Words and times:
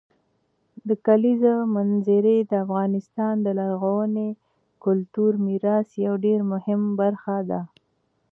د 0.87 0.89
کلیزو 1.05 1.55
منظره 1.75 2.35
د 2.49 2.51
افغانستان 2.65 3.33
د 3.41 3.47
لرغوني 3.59 4.29
کلتوري 4.83 5.39
میراث 5.47 5.87
یوه 6.05 6.17
ډېره 6.25 6.43
مهمه 6.53 6.89
برخه 7.01 7.37
ده. 7.49 7.61